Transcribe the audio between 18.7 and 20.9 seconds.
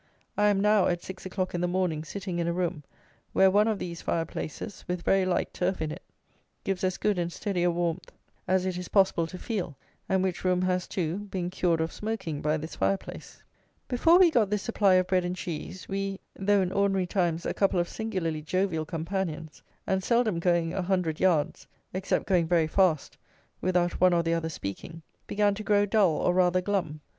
companions, and seldom going a